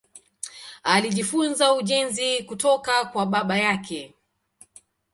Alijifunza 0.83 1.73
ujenzi 1.73 2.43
kutoka 2.43 3.05
kwa 3.05 3.25
baba 3.25 3.57
yake. 3.57 4.13